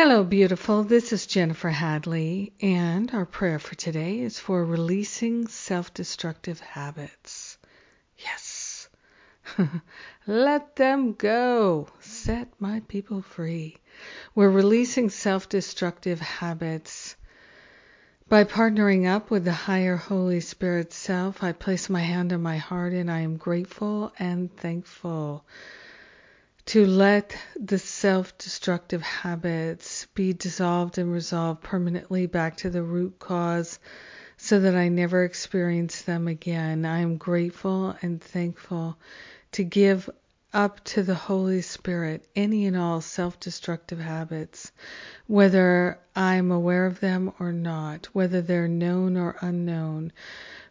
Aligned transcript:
Hello, 0.00 0.22
beautiful. 0.22 0.84
This 0.84 1.12
is 1.12 1.26
Jennifer 1.26 1.70
Hadley, 1.70 2.52
and 2.60 3.12
our 3.12 3.26
prayer 3.26 3.58
for 3.58 3.74
today 3.74 4.20
is 4.20 4.38
for 4.38 4.64
releasing 4.64 5.48
self 5.48 5.92
destructive 5.92 6.60
habits. 6.60 7.58
Yes. 8.16 8.88
Let 10.28 10.76
them 10.76 11.14
go. 11.14 11.88
Set 11.98 12.46
my 12.60 12.78
people 12.86 13.22
free. 13.22 13.78
We're 14.36 14.50
releasing 14.50 15.10
self 15.10 15.48
destructive 15.48 16.20
habits. 16.20 17.16
By 18.28 18.44
partnering 18.44 19.08
up 19.08 19.32
with 19.32 19.44
the 19.44 19.52
higher 19.66 19.96
Holy 19.96 20.38
Spirit 20.38 20.92
self, 20.92 21.42
I 21.42 21.50
place 21.50 21.90
my 21.90 22.02
hand 22.02 22.32
on 22.32 22.40
my 22.40 22.58
heart 22.58 22.92
and 22.92 23.10
I 23.10 23.22
am 23.22 23.36
grateful 23.36 24.12
and 24.16 24.56
thankful 24.56 25.44
to 26.68 26.84
let 26.84 27.34
the 27.58 27.78
self 27.78 28.36
destructive 28.36 29.00
habits 29.00 30.06
be 30.14 30.34
dissolved 30.34 30.98
and 30.98 31.10
resolved 31.10 31.62
permanently 31.62 32.26
back 32.26 32.58
to 32.58 32.68
the 32.68 32.82
root 32.82 33.18
cause 33.18 33.78
so 34.36 34.60
that 34.60 34.76
I 34.76 34.90
never 34.90 35.24
experience 35.24 36.02
them 36.02 36.28
again. 36.28 36.84
I 36.84 36.98
am 36.98 37.16
grateful 37.16 37.96
and 38.02 38.20
thankful 38.20 38.98
to 39.52 39.64
give 39.64 40.10
up 40.54 40.82
to 40.82 41.02
the 41.02 41.14
Holy 41.14 41.60
Spirit 41.60 42.24
any 42.34 42.66
and 42.66 42.76
all 42.76 43.00
self 43.00 43.38
destructive 43.38 43.98
habits, 43.98 44.72
whether 45.26 45.98
I'm 46.16 46.50
aware 46.50 46.86
of 46.86 47.00
them 47.00 47.32
or 47.38 47.52
not, 47.52 48.06
whether 48.12 48.40
they're 48.40 48.68
known 48.68 49.16
or 49.16 49.36
unknown, 49.40 50.12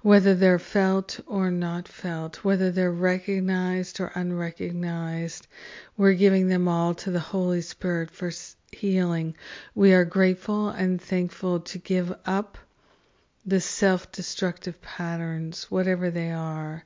whether 0.00 0.34
they're 0.34 0.58
felt 0.58 1.20
or 1.26 1.50
not 1.50 1.88
felt, 1.88 2.44
whether 2.44 2.70
they're 2.70 2.90
recognized 2.90 4.00
or 4.00 4.12
unrecognized. 4.14 5.46
We're 5.96 6.14
giving 6.14 6.48
them 6.48 6.68
all 6.68 6.94
to 6.94 7.10
the 7.10 7.20
Holy 7.20 7.60
Spirit 7.60 8.10
for 8.10 8.30
healing. 8.72 9.36
We 9.74 9.92
are 9.92 10.04
grateful 10.04 10.70
and 10.70 11.00
thankful 11.00 11.60
to 11.60 11.78
give 11.78 12.14
up 12.24 12.56
the 13.48 13.60
self 13.60 14.10
destructive 14.10 14.82
patterns, 14.82 15.70
whatever 15.70 16.10
they 16.10 16.32
are, 16.32 16.84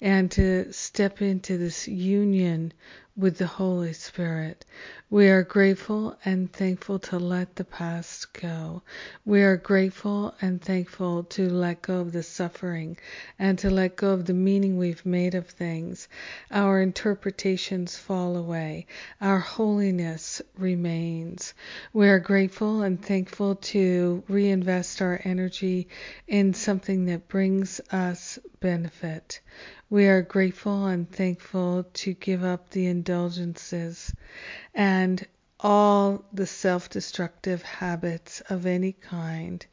and 0.00 0.30
to 0.32 0.72
step 0.72 1.22
into 1.22 1.56
this 1.58 1.88
union 1.88 2.72
with 3.16 3.38
the 3.38 3.46
Holy 3.46 3.92
Spirit. 3.92 4.64
We 5.08 5.28
are 5.28 5.44
grateful 5.44 6.18
and 6.24 6.52
thankful 6.52 6.98
to 6.98 7.18
let 7.20 7.54
the 7.54 7.64
past 7.64 8.32
go. 8.32 8.82
We 9.24 9.42
are 9.42 9.56
grateful 9.56 10.34
and 10.40 10.60
thankful 10.60 11.22
to 11.22 11.48
let 11.48 11.82
go 11.82 12.00
of 12.00 12.10
the 12.10 12.24
suffering 12.24 12.96
and 13.38 13.56
to 13.60 13.70
let 13.70 13.94
go 13.94 14.10
of 14.10 14.24
the 14.24 14.34
meaning 14.34 14.76
we've 14.76 15.06
made 15.06 15.36
of 15.36 15.46
things. 15.46 16.08
Our 16.50 16.82
interpretations 16.82 17.96
fall 17.96 18.36
away. 18.36 18.86
Our 19.20 19.38
holiness 19.38 20.42
remains. 20.58 21.54
We 21.92 22.08
are 22.08 22.18
grateful 22.18 22.82
and 22.82 23.00
thankful 23.00 23.54
to 23.54 24.24
reinvest 24.26 25.00
our 25.00 25.20
energy 25.22 25.86
in 26.26 26.52
something 26.52 27.04
that 27.06 27.28
brings 27.28 27.80
us 27.92 28.40
benefit. 28.58 29.40
We 29.90 30.06
are 30.06 30.22
grateful 30.22 30.86
and 30.86 31.10
thankful 31.10 31.84
to 31.92 32.14
give 32.14 32.42
up 32.42 32.70
the 32.70 32.86
indulgences 32.86 34.12
and 34.74 35.26
all 35.60 36.24
the 36.32 36.46
self 36.46 36.88
destructive 36.90 37.62
habits 37.62 38.40
of 38.48 38.66
any 38.66 38.92
kind. 38.92 39.64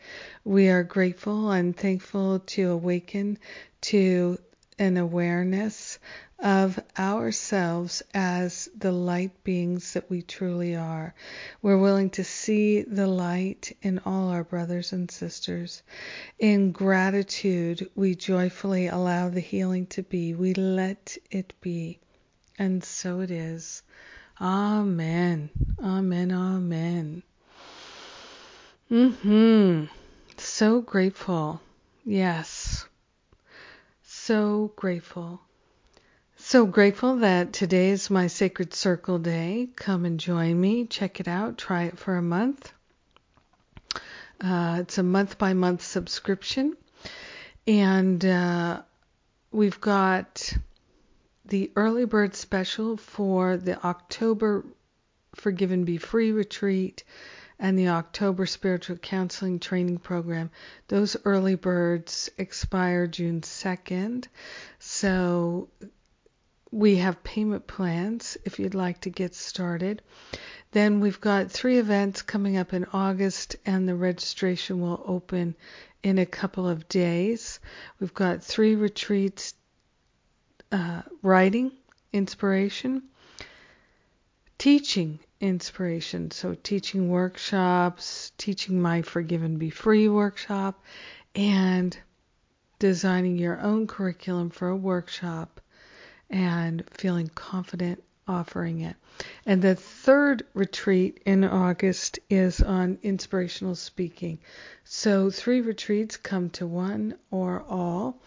We 0.44 0.70
are 0.70 0.84
grateful 0.84 1.52
and 1.52 1.76
thankful 1.76 2.40
to 2.40 2.72
awaken 2.72 3.38
to 3.82 4.38
an 4.82 4.98
awareness 4.98 6.00
of 6.40 6.80
ourselves 6.98 8.02
as 8.16 8.68
the 8.76 8.92
light 8.92 9.44
beings 9.44 9.94
that 9.94 10.10
we 10.10 10.24
truly 10.24 10.76
are. 10.76 11.14
We're 11.62 11.78
willing 11.78 12.10
to 12.12 12.24
see 12.24 12.82
the 12.82 13.06
light 13.06 13.78
in 13.84 14.00
all 14.00 14.30
our 14.30 14.44
brothers 14.44 14.92
and 14.92 15.12
sisters. 15.12 15.84
In 16.40 16.72
gratitude, 16.72 17.92
we 17.96 18.16
joyfully 18.16 18.88
allow 18.88 19.30
the 19.30 19.40
healing 19.40 19.86
to 19.88 20.02
be. 20.02 20.34
We 20.34 20.56
let 20.56 21.16
it 21.30 21.54
be. 21.62 22.00
And 22.58 22.84
so 22.84 23.20
it 23.20 23.30
is. 23.30 23.84
Amen. 24.42 25.52
Amen. 25.80 26.32
Amen. 26.32 27.22
Mhm. 28.90 29.90
So 30.38 30.82
grateful. 30.82 31.62
Yes. 32.04 32.81
So 34.32 34.72
grateful. 34.78 35.42
So 36.38 36.66
grateful 36.66 37.18
that 37.18 37.52
today 37.52 37.90
is 37.90 38.10
my 38.10 38.28
Sacred 38.28 38.74
Circle 38.74 39.20
Day. 39.20 39.68
Come 39.76 40.06
and 40.06 40.22
join 40.22 40.58
me. 40.58 40.86
Check 40.86 41.20
it 41.20 41.28
out. 41.28 41.58
Try 41.58 41.84
it 41.84 42.00
for 42.00 42.16
a 42.16 42.22
month. 42.22 42.72
Uh, 44.40 44.78
it's 44.80 44.98
a 44.98 45.04
month 45.04 45.38
by 45.38 45.52
month 45.52 45.82
subscription. 45.82 46.78
And 47.68 48.24
uh, 48.24 48.84
we've 49.52 49.82
got 49.82 50.54
the 51.44 51.70
early 51.76 52.06
bird 52.06 52.34
special 52.34 52.96
for 52.96 53.58
the 53.58 53.86
October 53.86 54.64
Forgive 55.36 55.74
and 55.74 55.86
Be 55.86 55.98
Free 55.98 56.32
retreat 56.32 57.04
and 57.62 57.78
the 57.78 57.90
October 57.90 58.48
Spiritual 58.48 58.98
Counseling 58.98 59.60
Training 59.60 60.00
Program. 60.00 60.50
Those 60.88 61.16
early 61.26 61.54
birds 61.54 62.28
expire 62.40 63.06
June 63.06 63.42
2nd. 63.42 64.26
So 64.80 65.70
we 66.72 66.96
have 66.96 67.24
payment 67.24 67.68
plans 67.68 68.36
if 68.46 68.58
you'd 68.58 68.74
like 68.74 69.02
to 69.02 69.12
get 69.12 69.36
started. 69.36 70.02
Then 70.72 71.02
we've 71.02 71.22
got 71.22 71.52
three 71.52 71.78
events 71.78 72.24
coming 72.24 72.58
up 72.58 72.74
in 72.74 72.86
August, 72.94 73.58
and 73.64 73.88
the 73.88 73.96
registration 73.96 74.82
will 74.82 75.04
open 75.06 75.56
in 76.02 76.18
a 76.18 76.26
couple 76.26 76.68
of 76.68 76.90
days. 76.90 77.60
We've 78.00 78.14
got 78.14 78.44
three 78.44 78.76
retreats 78.76 79.54
uh, 80.72 81.04
writing 81.22 81.74
inspiration, 82.12 83.04
teaching 84.58 85.20
inspiration, 85.42 86.32
so 86.32 86.56
teaching 86.64 87.10
workshops, 87.10 88.32
teaching 88.38 88.82
my 88.82 89.02
Forgive 89.02 89.44
and 89.44 89.60
Be 89.60 89.70
Free 89.70 90.08
workshop, 90.08 90.84
and 91.36 91.98
designing 92.80 93.38
your 93.38 93.60
own 93.60 93.88
curriculum 93.88 94.50
for 94.50 94.70
a 94.70 94.76
workshop 94.76 95.60
and 96.30 96.84
feeling 96.92 97.28
confident 97.36 98.04
offering 98.28 98.82
it. 98.82 98.96
And 99.46 99.62
the 99.62 99.76
third 99.76 100.46
retreat 100.54 101.22
in 101.26 101.44
August 101.44 102.20
is 102.30 102.62
on 102.62 102.98
inspirational 103.04 103.76
speaking. 103.76 104.40
So, 104.86 105.30
three 105.30 105.62
retreats 105.62 106.16
come 106.16 106.50
to 106.52 106.66
one 106.66 107.16
or 107.30 107.64
all 107.68 108.22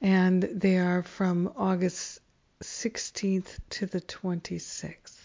and 0.00 0.42
they 0.42 0.78
are 0.78 1.02
from 1.02 1.52
August 1.56 2.20
16th 2.62 3.58
to 3.70 3.86
the 3.86 4.00
26th. 4.00 5.17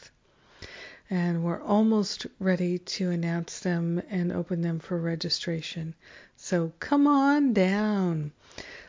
And 1.16 1.44
we're 1.44 1.62
almost 1.62 2.26
ready 2.40 2.80
to 2.80 3.12
announce 3.12 3.60
them 3.60 4.02
and 4.10 4.32
open 4.32 4.62
them 4.62 4.80
for 4.80 4.98
registration. 4.98 5.94
So 6.38 6.74
come 6.80 7.06
on 7.06 7.54
down. 7.54 8.32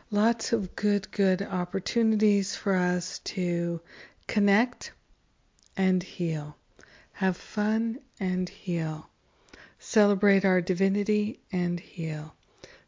Lots 0.09 0.51
of 0.51 0.75
good, 0.75 1.11
good 1.11 1.43
opportunities 1.43 2.55
for 2.55 2.73
us 2.73 3.19
to 3.25 3.79
connect 4.25 4.91
and 5.77 6.01
heal. 6.01 6.57
Have 7.11 7.37
fun 7.37 7.99
and 8.19 8.49
heal. 8.49 9.07
Celebrate 9.77 10.45
our 10.45 10.61
divinity 10.61 11.41
and 11.51 11.79
heal. 11.79 12.33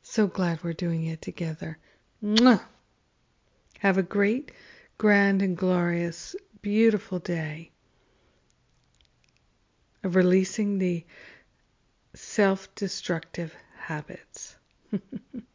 So 0.01 0.25
glad 0.25 0.63
we're 0.63 0.73
doing 0.73 1.05
it 1.05 1.21
together. 1.21 1.77
Mwah! 2.23 2.63
Have 3.81 3.99
a 3.99 4.03
great, 4.17 4.51
grand, 4.97 5.43
and 5.43 5.55
glorious, 5.55 6.35
beautiful 6.63 7.19
day 7.19 7.69
of 10.03 10.15
releasing 10.15 10.77
the 10.77 11.05
self 12.13 12.73
destructive 12.75 13.55
habits. 13.77 14.55